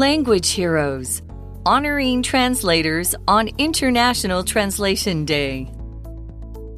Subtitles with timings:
[0.00, 1.20] Language Heroes
[1.66, 5.70] Honoring Translators on International Translation Day.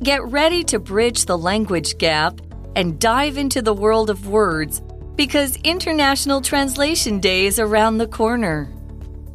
[0.03, 2.40] Get ready to bridge the language gap
[2.74, 4.82] and dive into the world of words
[5.14, 8.69] because International Translation Day is around the corner.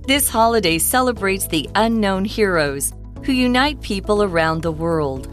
[0.06, 2.92] This holiday celebrates the unknown heroes
[3.24, 5.30] who unite people around the world.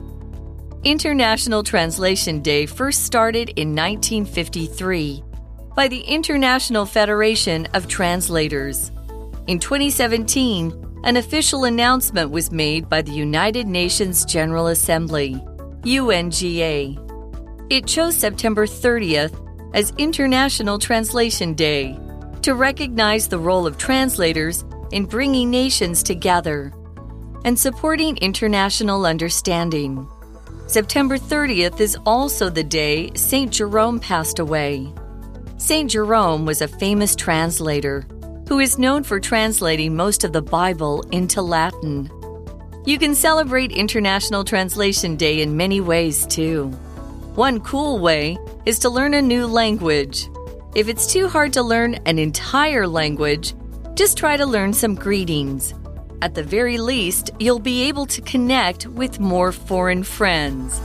[0.85, 5.25] International Translation Day first started in 1953
[5.75, 8.93] by the International Federation of Translators.
[9.47, 15.35] In 2017, an official announcement was made by the United Nations General Assembly,
[15.83, 16.99] UNGA.
[17.71, 19.41] It chose September 30th
[19.75, 21.99] as International Translation Day
[22.43, 26.73] to recognize the role of translators in bringing nations together
[27.45, 30.09] and supporting international understanding.
[30.67, 33.53] September 30th is also the day St.
[33.53, 34.93] Jerome passed away.
[35.57, 35.89] St.
[35.91, 38.05] Jerome was a famous translator
[38.49, 42.11] who is known for translating most of the Bible into Latin.
[42.85, 46.69] You can celebrate International Translation Day in many ways, too.
[47.37, 50.29] One cool way is to learn a new language.
[50.75, 53.55] If it's too hard to learn an entire language,
[53.95, 55.73] just try to learn some greetings.
[56.21, 60.81] At the very least, you'll be able to connect with more foreign friends.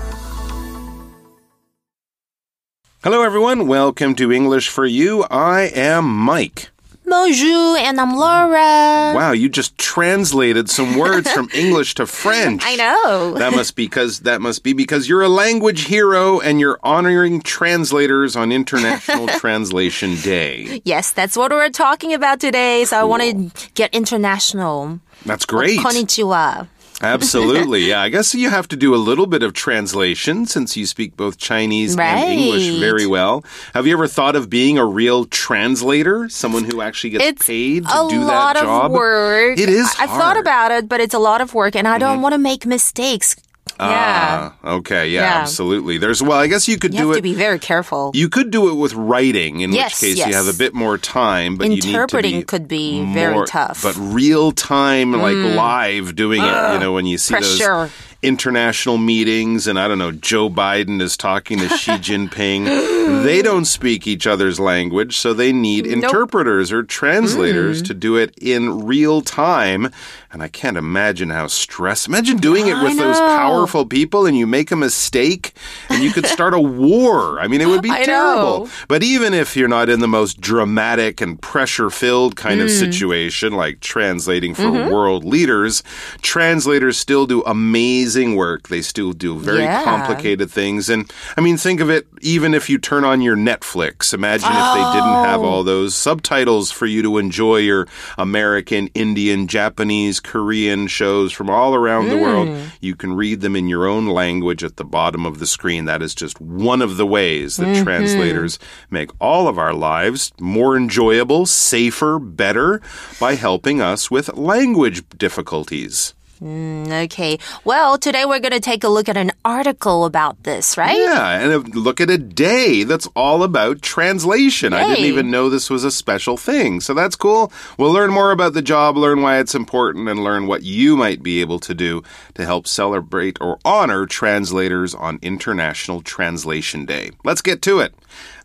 [3.01, 3.65] Hello, everyone.
[3.67, 5.23] Welcome to English for You.
[5.31, 6.69] I am Mike.
[7.05, 9.13] Bonjour, and I'm Laura.
[9.15, 12.61] Wow, you just translated some words from English to French.
[12.65, 13.35] I know.
[13.37, 17.41] That must be because that must be because you're a language hero and you're honoring
[17.41, 20.81] translators on International Translation Day.
[20.83, 22.83] Yes, that's what we're talking about today.
[22.83, 24.99] So I want to get international.
[25.25, 25.79] That's great.
[25.79, 26.67] Konnichiwa.
[27.01, 27.85] Absolutely.
[27.85, 31.15] Yeah, I guess you have to do a little bit of translation since you speak
[31.15, 32.05] both Chinese Right.
[32.07, 33.43] and English very well.
[33.73, 36.27] Have you ever thought of being a real translator?
[36.29, 38.85] Someone who actually gets It's paid to do that job?
[38.85, 39.57] of work.
[39.57, 40.21] It is I- I've hard.
[40.21, 42.21] thought about it, but it's a lot of work, and I don't mm-hmm.
[42.23, 43.35] want to make mistakes.
[43.79, 44.51] Yeah.
[44.63, 45.09] Ah, okay.
[45.09, 45.41] Yeah, Yeah.
[45.41, 45.97] absolutely.
[45.97, 48.11] There's well, I guess you could You do have it to be very careful.
[48.13, 50.97] You could do it with writing, in Yes, which case you have a bit more
[50.97, 53.81] time, but you Interpreting be could be very tough.
[53.83, 57.47] But real time, like live doing it, you know, when you see pressure.
[57.85, 57.91] those
[58.21, 63.23] international meetings, and I don't know, Joe Biden is talking to Xi Jinping.
[63.23, 68.37] they don't speak each other's language, so they need interpreters or translators to do it
[68.41, 69.89] in real time.
[70.31, 72.07] And I can't imagine how stress.
[72.07, 75.53] Imagine doing it with those powerful people, and you make a mistake,
[75.89, 77.39] and you could start a war.
[77.39, 78.65] I mean, it would be I terrible.
[78.65, 78.69] know.
[78.87, 82.65] But even if you're not in the most dramatic and pressure filled kind Mm.
[82.65, 84.91] of situation, like translating for Mm-hmm.
[84.93, 85.81] world leaders,
[86.21, 88.67] translators still do amazing work.
[88.69, 89.83] They still do very Yeah.
[89.83, 90.89] complicated things.
[90.89, 94.13] And I mean, think of it even if you turn on your Netflix.
[94.13, 95.45] Imagine if they didn't have Oh.
[95.45, 97.87] all those subtitles for you to enjoy your
[98.17, 102.47] American, Indian, Japanese, Korean shows from all around the world.
[102.49, 102.61] Mm.
[102.81, 105.85] You can read them in your own language at the bottom of the screen.
[105.85, 107.83] That is just one of the ways that Mm-hmm.
[107.83, 108.59] translators
[108.89, 112.81] make all of our lives more enjoyable, safer, better
[113.19, 116.13] by helping us with language difficulties.
[116.41, 117.37] Mm, okay.
[117.65, 120.97] Well, today we're going to take a look at an article about this, right?
[120.97, 124.71] Yeah, and look at a day that's all about translation.
[124.71, 126.79] I didn't even know this was a special thing.
[126.79, 127.51] So that's cool.
[127.77, 131.21] We'll learn more about the job, learn why it's important, and learn what you might
[131.21, 132.03] be able to do
[132.35, 137.11] to help celebrate or honor translators on International Translation Day.
[137.25, 137.93] Let's get to it.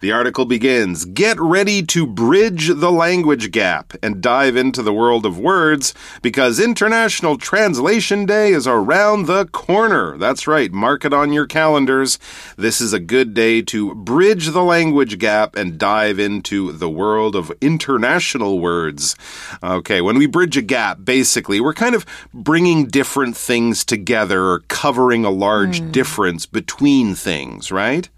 [0.01, 5.25] The article begins Get ready to bridge the language gap and dive into the world
[5.25, 10.19] of words because International Translation Day is around the corner.
[10.19, 12.19] That's right, mark it on your calendars.
[12.59, 17.34] This is a good day to bridge the language gap and dive into the world
[17.34, 19.17] of international words.
[19.63, 24.61] Okay, when we bridge a gap, basically, we're kind of bringing different things together or
[24.69, 25.91] covering a large hmm.
[25.91, 28.11] difference between things, right?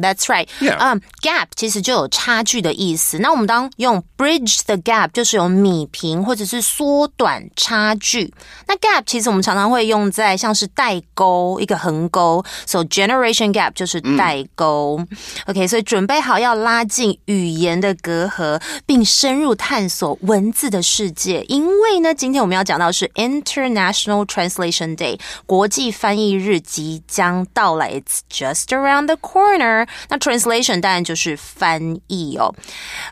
[0.00, 0.48] That's right.
[0.58, 0.76] Yeah.
[0.80, 3.18] 嗯、g a p 其实就有差距的意思。
[3.20, 8.34] 那我们当用 bridge the gap，就是有米平或者是缩短差距。
[8.66, 12.44] 那 gap 其实我们常常会用在像是代沟，一个横沟。
[12.66, 15.00] So generation gap 就是代沟。
[15.46, 21.44] OK，所以准备好要拉近语言的隔阂，并深入探索文字的世界。
[21.44, 27.92] 因为呢，今天我们要讲到的是 International Translation Day，国际翻译日即将到来。
[27.92, 29.37] It's just around the corner.
[29.38, 29.86] corner。
[30.08, 32.54] 那 translation 当然就是翻译哦。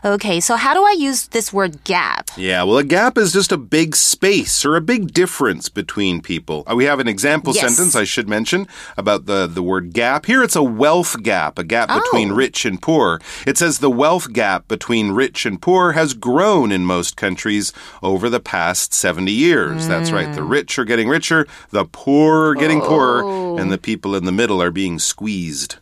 [0.03, 2.27] Okay, so how do I use this word gap?
[2.37, 6.63] Yeah, well, a gap is just a big space or a big difference between people.
[6.67, 7.61] Uh, We have an example Yes.
[7.75, 8.67] sentence I should mention
[8.97, 10.25] about the, the word gap.
[10.25, 12.35] Here it's a wealth gap, a gap between Oh.
[12.35, 13.21] rich and poor.
[13.45, 18.29] It says the wealth gap between rich and poor has grown in most countries over
[18.29, 19.87] the past 70 years.
[19.87, 20.33] That's right.
[20.33, 23.21] The rich are getting richer, the poor are getting poorer,
[23.59, 25.75] and the people in the middle are being squeezed.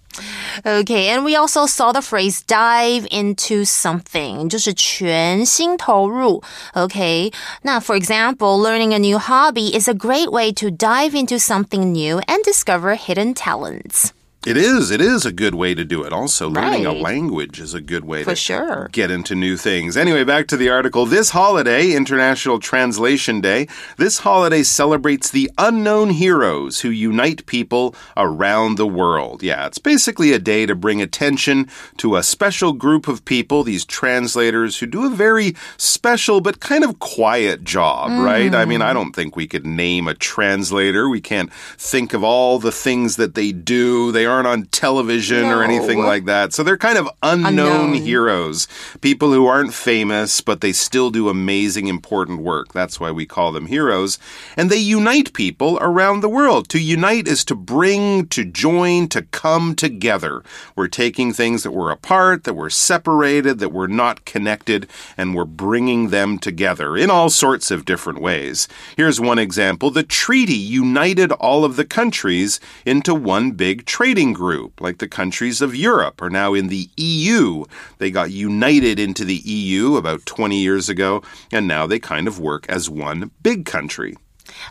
[0.66, 6.42] Okay, and we also saw the phrase dive into something, 就是全心投入.
[6.74, 7.32] Okay,
[7.64, 11.92] now for example, learning a new hobby is a great way to dive into something
[11.92, 14.14] new and discover hidden talents.
[14.47, 14.93] It is.
[14.93, 16.13] It is a good way to do it.
[16.13, 18.89] Also, learning a language is a good way For to sure.
[18.93, 19.97] get into new things.
[19.97, 21.05] Anyway, back to the article.
[21.05, 23.67] This holiday, International Translation Day,
[23.97, 29.43] this holiday celebrates the unknown heroes who unite people around the world.
[29.43, 33.85] Yeah, it's basically a day to bring attention to a special group of people, these
[33.85, 38.55] translators who do a very special but kind of quiet job, right?
[38.55, 38.95] I mean, I mm-hmm.
[38.95, 41.09] don't think we could name a translator.
[41.09, 44.13] We can't think of all the things that they do.
[44.13, 46.53] They aren't on television or anything like that.
[46.53, 47.95] So they're kind of unknown, Unknown.
[47.95, 48.67] heroes,
[49.01, 52.73] people who aren't famous, but they still do amazing, important work.
[52.73, 54.19] That's why we call them heroes.
[54.57, 56.69] And they unite people around the world.
[56.71, 60.43] To unite is to bring, to join, to come together.
[60.75, 65.45] We're taking things that were apart, that were separated, that were not connected, and we're
[65.45, 68.67] bringing them together in all sorts of different ways.
[68.97, 69.91] Here's one example.
[69.91, 73.85] The treaty united all of the countries into one big
[74.17, 77.65] trading group, like the countries of Europe are now in the EU.
[77.99, 81.23] They got united into the EU about 20 years ago,
[81.53, 84.17] and now they kind of work as one big country.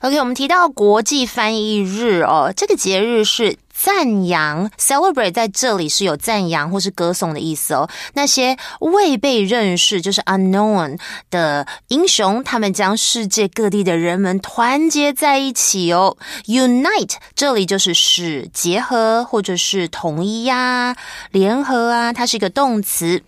[0.01, 7.89] OK，我们提到国际翻译日哦，这个节日是赞扬 celebrate，在这里是有赞扬或是歌颂的意思哦。
[8.13, 10.97] 那些未被认识，就是 unknown
[11.29, 16.17] 的英雄，他们将世界各地的人们团结在一起哦。
[16.45, 20.95] Unite 这里就是使结合或者是统一呀、
[21.31, 23.23] 联合啊，它是一个动词。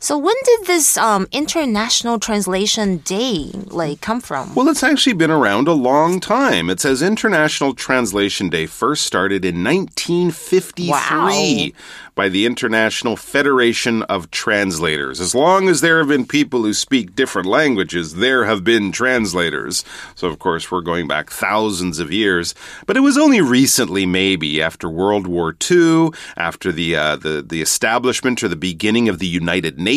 [0.00, 4.54] So when did this um international translation day like come from?
[4.54, 6.70] Well, it's actually been around a long time.
[6.70, 11.80] It says International Translation Day first started in 1953 Wow.
[12.14, 15.20] by the International Federation of Translators.
[15.20, 19.84] As long as there have been people who speak different languages, there have been translators.
[20.14, 22.54] So, of course, we're going back thousands of years.
[22.86, 27.60] But it was only recently, maybe after World War II, after the uh, the the
[27.62, 29.87] establishment or the beginning of the United Nations,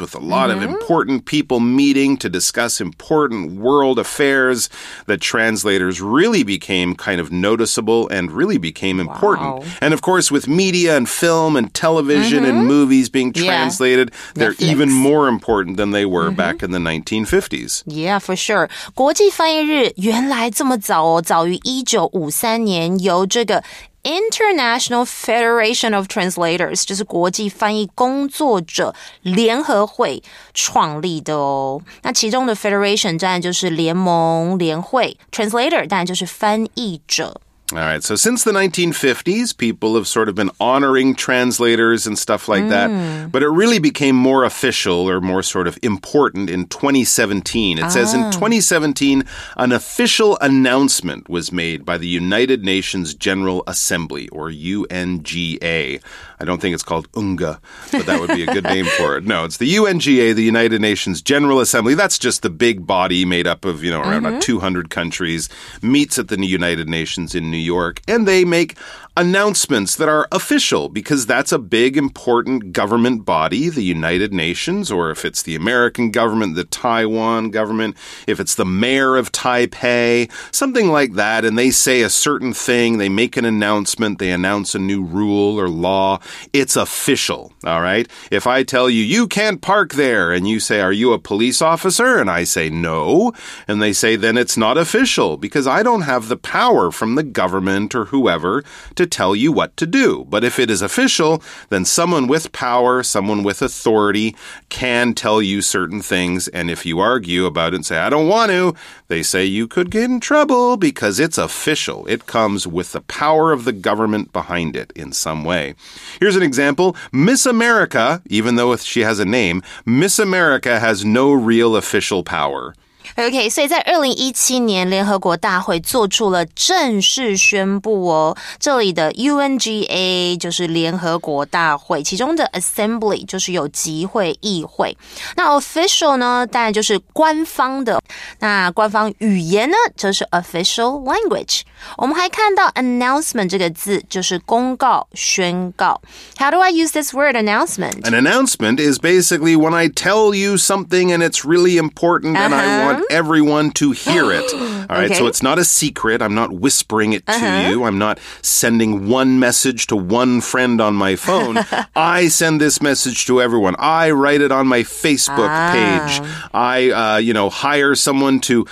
[0.00, 4.68] with a lot of important people meeting to discuss important world affairs,
[5.06, 9.48] that translators really became kind of noticeable and really became important.
[9.48, 9.64] Wow.
[9.80, 13.44] And of course, with media and film and television and movies being Yeah.
[13.44, 14.70] translated, they're Netflix.
[14.72, 17.82] even more important than they were back in the 1950s.
[17.86, 18.68] Yeah, for sure.
[18.94, 23.62] 国际翻译日原来这么早哦，早于一九五三年，由这个
[24.07, 30.23] International Federation of Translators，就是国际翻译工作者联合会
[30.53, 31.81] 创立的哦。
[32.03, 37.41] 那其中的 Federation 当然就是联盟、联会，Translator 当然就是翻译者。
[37.73, 38.01] All right.
[38.01, 43.29] So since the 1950s, people have sort of been honoring translators and stuff like that.
[43.29, 47.77] But it really became more official or more sort of important in 2017.
[47.77, 49.25] It says in 2017,
[49.57, 56.01] an official announcement was made by the United Nations General Assembly or UNGA.
[56.39, 57.59] I don't think it's called UNGA,
[57.91, 59.25] but that would be a good name for it.
[59.25, 61.95] No, it's the UNGA, the United Nations General Assembly.
[61.95, 65.49] That's just the big body made up of, you know, around uh, 200 countries,
[65.81, 68.77] meets at the United Nations in New York, and they make
[69.17, 75.09] announcements that are official because that's a big, important government body, the United Nations, or
[75.09, 77.97] if it's the American government, the Taiwan government,
[78.27, 82.99] if it's the mayor of Taipei, something like that, and they say a certain thing,
[82.99, 86.19] they make an announcement, they announce a new rule or law,
[86.53, 88.07] it's official, all right?
[88.29, 91.59] If I tell you, you can't park there, and you say, Are you a police
[91.59, 92.19] officer?
[92.19, 93.33] And I say, No,
[93.67, 97.23] and they say, Then it's not official because I don't have the power from the
[97.23, 100.25] government or whoever to tell you what to do.
[100.29, 104.35] But if it is official, then someone with power, someone with authority
[104.69, 106.47] can tell you certain things.
[106.49, 108.75] And if you argue about it and say, I don't want to,
[109.07, 112.05] they say you could get in trouble because it's official.
[112.07, 115.75] It comes with the power of the government behind it in some way.
[116.19, 121.31] Here's an example Miss America, even though she has a name, Miss America has no
[121.31, 122.75] real official power.
[123.16, 128.34] OK，所以在二零一七年，联合国大会做出了正式宣布哦。
[128.58, 134.96] 这里的 UNGA 就是联合国大会，其中的 Assembly 就是有集会议会。
[135.36, 138.00] 那 Official 呢，当然就是官方的。
[138.38, 141.62] 那官方语言呢，就是 Official Language。
[141.98, 146.00] 我们还看到 Announcement 这个字，就是公告、宣告。
[146.38, 148.04] How do I use this word announcement?
[148.04, 152.86] An announcement is basically when I tell you something and it's really important and I
[152.86, 154.53] want everyone to hear it.
[154.89, 156.21] All right, so it's not a secret.
[156.21, 157.83] I'm not whispering it to you.
[157.83, 161.57] I'm not sending one message to one friend on my phone.
[161.95, 163.75] I send this message to everyone.
[163.79, 166.21] I write it on my Facebook page.
[166.53, 168.65] I, uh, you know, hire someone to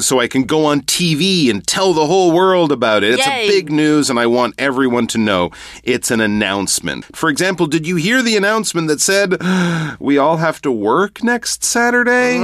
[0.00, 3.14] so I can go on TV and tell the whole world about it.
[3.14, 3.44] It's Yay.
[3.44, 5.50] a big news, and I want everyone to know
[5.84, 7.04] it's an announcement.
[7.16, 9.36] For example, did you hear the announcement that said
[10.00, 12.38] we all have to work next Saturday?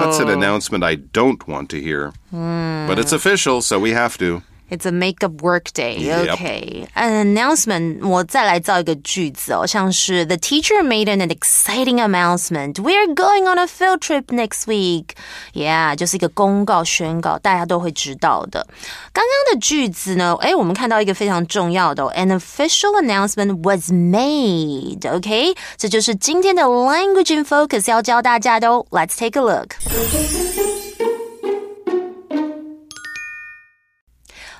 [0.00, 0.32] That's an oh.
[0.32, 2.12] announcement I don't want to hear.
[2.30, 3.16] But it's hmm.
[3.16, 4.42] official, so we have to.
[4.69, 5.97] It's a makeup work day.
[5.99, 6.29] Yep.
[6.29, 6.87] Okay.
[6.95, 7.99] An announcement.
[8.07, 12.75] 我再来造一个句子哦，像是 The teacher made an exciting announcement.
[12.75, 15.09] We're going on a field trip next week.
[15.53, 18.65] Yeah，就是一个公告宣告，大家都会知道的。
[19.11, 25.07] 刚刚的句子呢，诶，我们看到一个非常重要的、哦、，An official announcement was made.
[25.07, 28.83] OK，这就是今天的 language in focus 要教大家的哦。
[28.89, 30.46] Let's take a look.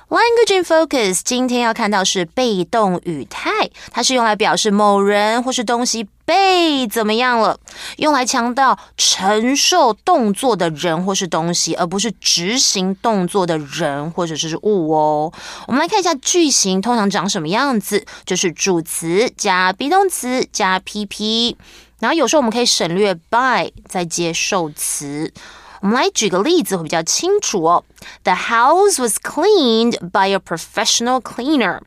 [0.09, 7.59] Language in focus，今天要看到是被动语态，它是用来表示某人或是东西被怎么样了，
[7.97, 15.31] 用来强调承受动作的人或是东西，而不是执行动作的人或者是物哦。
[15.67, 21.55] 我们来看一下句型通常长什么样子，就是主词加 be 动词加 pp，
[21.99, 25.31] 然后有时候我们可以省略 by，再接受词。
[25.80, 27.84] 我们来举个例子会比较清楚哦。
[28.22, 31.80] The house was cleaned by a professional cleaner。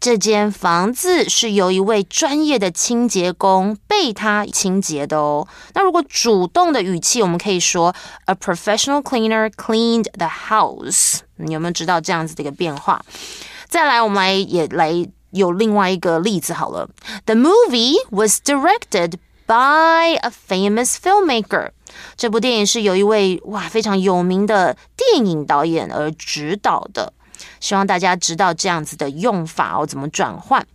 [0.00, 5.46] 这间房子是由一位专业的清洁工被他清洁的哦。
[5.74, 11.18] 那如果主动的语气，我们可以说 A professional cleaner cleaned the house。
[11.36, 13.00] 你有没有知道这样子的一个变化？
[13.68, 14.92] 再来，我们来也来
[15.30, 16.88] 有另外一个例子好了。
[17.26, 19.14] The movie was directed
[19.46, 21.70] by a famous filmmaker。
[22.15, 27.11] 这部电影是由一位哇非常有名的电影导演而指导的，
[27.59, 30.65] 希望大家知道这样子的用法哦，怎么转换。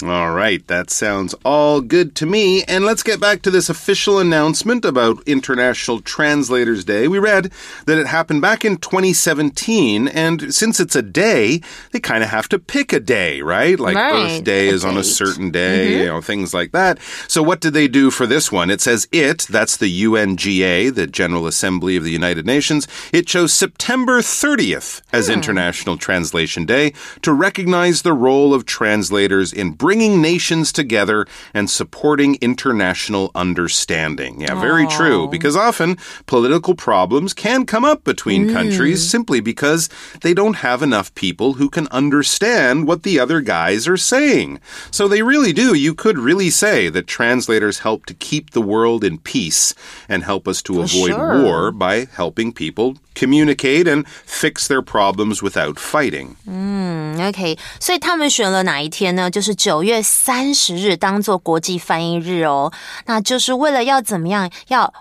[0.00, 2.62] All right, that sounds all good to me.
[2.64, 7.08] And let's get back to this official announcement about International Translators Day.
[7.08, 7.50] We read
[7.86, 12.48] that it happened back in 2017, and since it's a day, they kind of have
[12.50, 13.78] to pick a day, right?
[13.80, 15.50] Like Right, Earth Day a is on a certain mm-hmm.
[15.50, 17.00] day, you know, things like that.
[17.26, 18.70] So what did they do for this one?
[18.70, 22.86] It says it, that's the UNGA, the General Assembly of the United Nations.
[23.12, 25.32] It chose September 30th as hmm.
[25.32, 32.37] International Translation Day to recognize the role of translators in bringing nations together and supporting
[32.41, 34.41] international understanding.
[34.41, 35.27] Yeah, very true.
[35.27, 39.89] Because often political problems can come up between countries simply because
[40.21, 44.59] they don't have enough people who can understand what the other guys are saying.
[44.91, 45.73] So they really do.
[45.73, 49.73] You could really say that translators help to keep the world in peace
[50.09, 51.43] and help us to avoid sure.
[51.43, 56.35] war by helping people communicate and fix their problems without fighting.
[56.47, 59.29] OK，所以他们选了哪一天呢？
[59.29, 62.72] 就是九 九月三十日当做国际翻译日哦。
[63.06, 64.50] 那就是为了要怎么样？
[64.66, 64.92] 要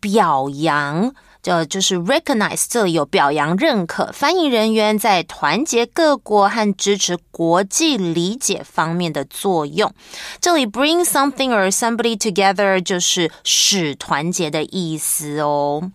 [0.00, 1.14] 表扬。
[1.44, 9.94] 呃，就是 recognize，这里有表扬、认可翻译人员在团结各国和支持国际理解方面的作用。
[10.40, 15.92] 这里 bring something or somebody together 就是使团结的意思哦。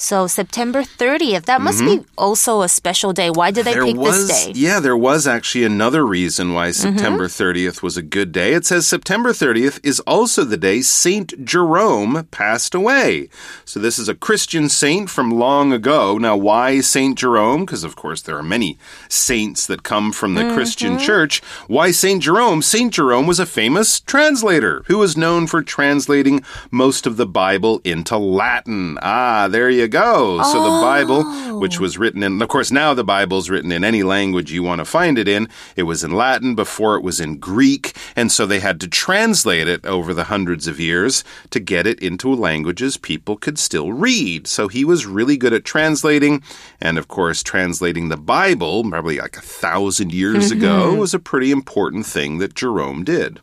[0.00, 2.10] So September 30th, that must be mm-hmm.
[2.16, 3.28] also a special day.
[3.28, 4.52] Why did they There pick was, this day?
[4.54, 6.96] yeah, there was actually another reason why mm-hmm.
[6.96, 8.54] September 30th was a good day.
[8.54, 13.28] It says September 30th is also the day Saint Jerome passed away.
[13.66, 16.16] So this is a Christian saint from long ago.
[16.16, 17.66] Now, why Saint Jerome?
[17.66, 18.78] Because of course there are many
[19.10, 21.04] saints that come from the Christian mm-hmm.
[21.04, 21.42] church.
[21.66, 22.62] Why Saint Jerome?
[22.62, 27.82] Saint Jerome was a famous translator who was known for translating most of the Bible
[27.84, 28.98] into Latin.
[29.02, 30.42] Ah, there you go.
[30.42, 31.82] So the Bible, which oh.
[31.82, 34.84] was written in, of course, now the Bible's written in any language you want to
[34.84, 35.48] find it in.
[35.76, 37.96] It was in Latin before it was in Greek.
[38.16, 42.00] And so they had to translate it over the hundreds of years to get it
[42.00, 44.46] into languages people could still read.
[44.46, 46.42] So he was really good at translating.
[46.80, 50.98] And of course, translating the Bible, probably like a thousand years ago, mm-hmm.
[50.98, 53.40] was a pretty important thing that Jerome did.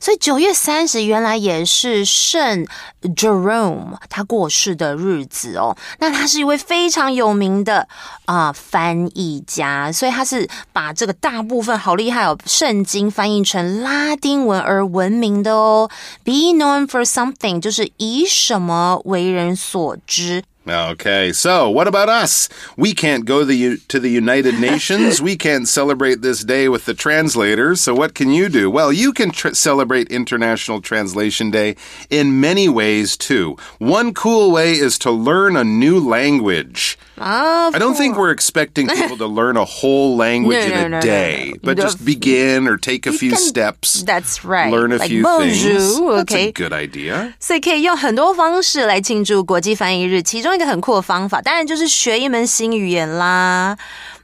[0.00, 2.66] 所以九月三十原来也是圣
[3.02, 5.76] Jerome 他过世的日子哦。
[5.98, 7.88] 那他是一位非常有名的
[8.24, 15.88] 啊、翻译家，所以他是把这个大部分好厉害哦，圣经翻译成拉丁文而闻名的哦。
[16.24, 20.44] Be known for something 就是以什么为人所知。
[20.67, 22.47] Okay, so what about us?
[22.77, 25.19] We can't go the, to the United Nations.
[25.19, 27.81] we can't celebrate this day with the translators.
[27.81, 28.69] So, what can you do?
[28.69, 31.75] Well, you can tr- celebrate International Translation Day
[32.11, 33.57] in many ways too.
[33.79, 36.97] One cool way is to learn a new language.
[37.23, 40.77] Ah, I don't think we're expecting people to learn a whole language No, in no,
[40.85, 41.59] a no, no, day, no.
[41.63, 44.03] but You just don't- begin or take a few can- steps.
[44.03, 44.71] That's right.
[44.71, 45.99] Learn a Like few bonjour, things.
[45.99, 46.47] That's okay.
[46.49, 47.33] a good idea.
[47.39, 53.77] 所以可以用很多方式来庆祝国际翻译日，其中 一个很酷的方法，当然就是学一门新语言啦。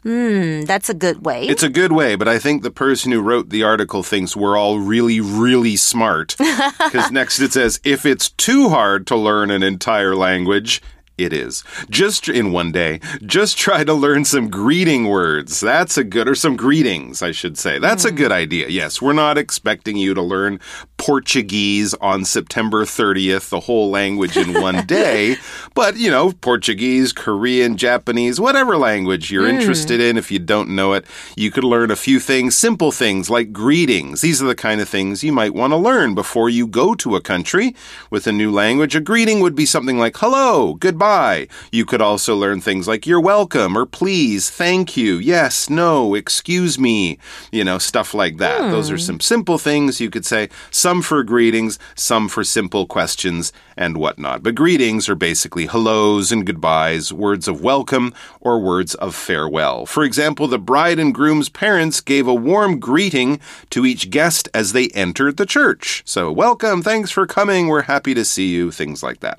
[0.03, 1.47] 嗯，That's a good way.
[1.47, 4.57] It's a good way, but I think the person who wrote the article thinks we're
[4.57, 6.35] all really, really smart.
[6.37, 10.81] Because next it says, if it's too hard to learn an entire language,
[11.17, 11.63] it is.
[11.89, 15.59] Just in one day, just try to learn some greeting words.
[15.59, 17.79] That's a good, or some greetings, I should say.
[17.79, 18.69] That's a good idea.
[18.69, 20.59] Yes, we're not expecting you to learn
[21.02, 25.34] Portuguese on September 30th, the whole language in one day.
[25.74, 29.58] But, you know, Portuguese, Korean, Japanese, whatever language you're hmm.
[29.58, 31.04] interested in, if you don't know it,
[31.36, 34.20] you could learn a few things, simple things like greetings.
[34.20, 37.16] These are the kind of things you might want to learn before you go to
[37.16, 37.74] a country
[38.08, 38.94] with a new language.
[38.94, 41.48] A greeting would be something like hello, goodbye.
[41.72, 46.78] You could also learn things like you're welcome or please, thank you, yes, no, excuse
[46.78, 47.18] me,
[47.50, 48.70] you know, stuff like that.
[48.70, 49.00] Those are hmm.
[49.00, 54.43] some simple things you could say, some for greetings, some for simple questions and whatnot.
[54.43, 59.85] But greetings are basically hellos and goodbyes, words of welcome, or words of farewell.
[59.85, 64.73] For example, the bride and groom's parents gave a warm greeting to each guest as
[64.73, 66.03] they entered the church.
[66.05, 69.37] So, welcome, thanks for coming, we're happy to see you, things like that.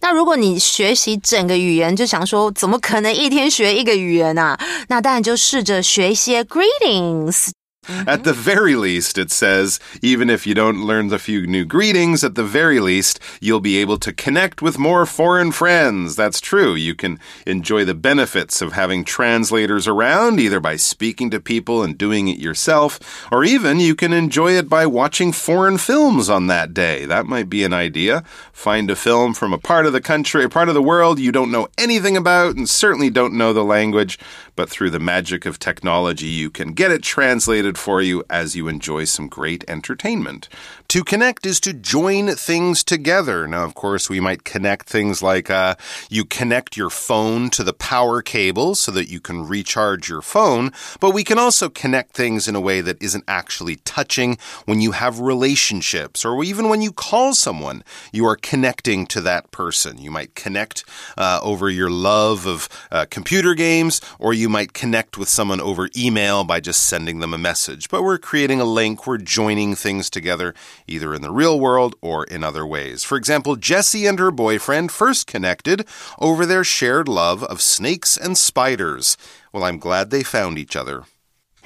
[0.00, 4.58] 那如果你学习整个语言，就想说怎么可能一天学一个语言啊？
[4.88, 7.50] 那当然就试着学一些 greetings。
[7.87, 8.41] at the mm-hmm.
[8.41, 12.43] very least, it says, even if you don't learn the few new greetings, at the
[12.43, 16.15] very least, you'll be able to connect with more foreign friends.
[16.15, 16.75] That's true.
[16.75, 21.97] You can enjoy the benefits of having translators around, either by speaking to people and
[21.97, 26.73] doing it yourself, or even you can enjoy it by watching foreign films on that
[26.73, 27.05] day.
[27.05, 28.23] That might be an idea.
[28.51, 31.31] Find a film from a part of the country, a part of the world you
[31.31, 34.17] don't know anything about and certainly don't know the language,
[34.55, 38.67] but through the magic of technology, you can get it translated for you as you
[38.67, 40.49] enjoy some great entertainment.
[40.89, 43.47] To connect is to join things together.
[43.47, 45.75] Now, of course, we might connect things like uh,
[46.09, 50.71] you connect your phone to the power cable so that you can recharge your phone,
[50.99, 54.91] but we can also connect things in a way that isn't actually touching when you
[54.91, 59.97] have relationships or even when you call someone, you are connecting to that person.
[59.97, 60.85] You might connect
[61.17, 65.89] uh, over your love of uh, computer games, or you might connect with someone over
[65.95, 67.64] email by just sending them a message.
[67.67, 70.53] But we're creating a link, we're joining things together,
[70.87, 73.03] either in the real world or in other ways.
[73.03, 75.87] For example, Jessie and her boyfriend first connected
[76.19, 79.17] over their shared love of snakes and spiders.
[79.51, 81.03] Well, I'm glad they found each other.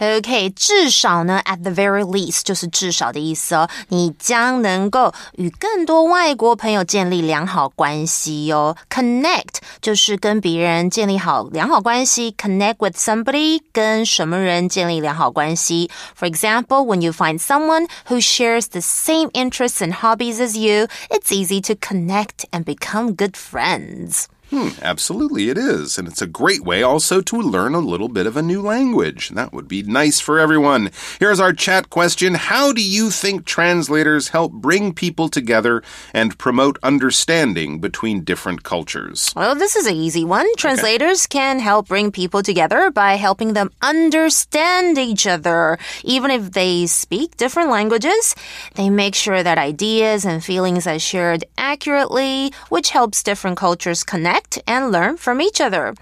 [0.00, 3.70] OK，至少呢，at the very least 就是至少的意思哦。
[3.90, 8.76] 你将能够与更多外国朋友建立良好关系哦。
[8.90, 15.88] Connect 就是跟别人建立好良好关系，connect with somebody 跟什么人建立良好关系。
[16.18, 21.30] For example, when you find someone who shares the same interests and hobbies as you, it's
[21.30, 24.24] easy to connect and become good friends.
[24.49, 25.99] Hmm, absolutely, it is.
[25.99, 29.29] And it's a great way also to learn a little bit of a new language.
[29.29, 30.89] That would be nice for everyone.
[31.19, 35.83] Here's our chat question How do you think translators help bring people together
[36.15, 39.31] and promote understanding between different cultures?
[39.35, 40.47] Well, this is an easy one.
[40.55, 45.77] Translators can help bring people together by helping them understand each other.
[46.03, 48.33] Even if they speak different languages,
[48.73, 54.38] they make sure that ideas and feelings are shared accurately, which helps different cultures connect
[54.67, 55.93] and learn from each other.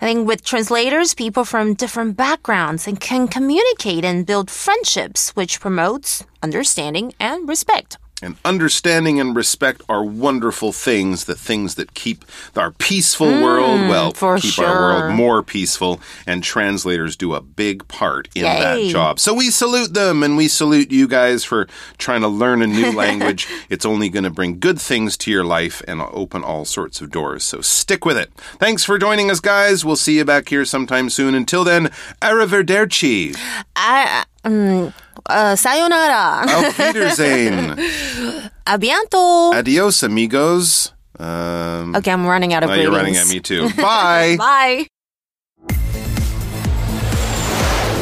[0.00, 5.60] I think with translators, people from different backgrounds and can communicate and build friendships, which
[5.60, 7.98] promotes understanding and respect.
[8.22, 12.24] And understanding and respect are wonderful things, the things that keep
[12.56, 16.00] our peaceful world, mm, well, for keep our world more peaceful.
[16.26, 19.18] And translators do a big part in that job.
[19.18, 21.66] So we salute them and we salute you guys for
[21.98, 23.48] trying to learn a new language.
[23.68, 27.10] It's only going to bring good things to your life and open all sorts of
[27.10, 27.42] doors.
[27.44, 28.30] So stick with it.
[28.58, 29.84] Thanks for joining us, guys.
[29.84, 31.34] We'll see you back here sometime soon.
[31.34, 33.36] Until then, arrivederci.
[33.74, 34.92] I, 嗯，
[35.24, 37.76] 呃，sayonara，Auf Wiedersehen.
[38.66, 39.54] a bientôt.
[39.54, 40.92] Adios, amigos.
[41.18, 43.68] Um, Okay, I'm running out of oh, you're running at me too.
[43.76, 44.36] Bye.
[44.36, 44.86] Bye.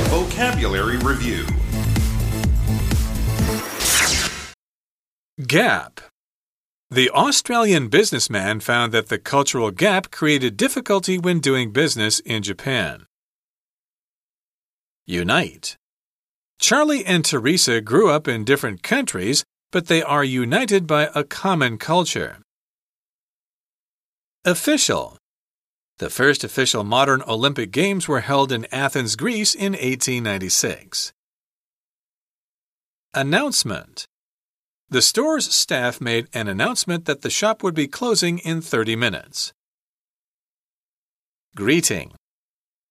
[0.09, 1.45] Vocabulary Review
[5.47, 6.01] Gap.
[6.91, 13.07] The Australian businessman found that the cultural gap created difficulty when doing business in Japan.
[15.07, 15.77] Unite.
[16.61, 21.79] Charlie and Teresa grew up in different countries, but they are united by a common
[21.79, 22.39] culture.
[24.45, 25.17] Official.
[25.99, 31.13] The first official modern Olympic Games were held in Athens, Greece in 1896.
[33.15, 34.05] Announcement.
[34.91, 39.53] The store's staff made an announcement that the shop would be closing in 30 minutes.
[41.57, 42.13] Greeting.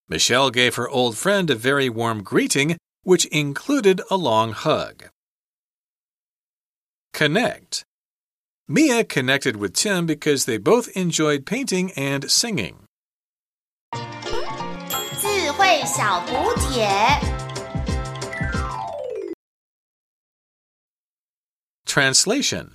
[0.08, 2.78] Michelle gave her old friend a very warm greeting,
[3.09, 5.05] which included a long hug.
[7.13, 7.85] Connect.
[8.67, 12.85] Mia connected with Tim because they both enjoyed painting and singing.
[15.21, 16.89] 智慧小补帖。
[21.87, 22.73] Translation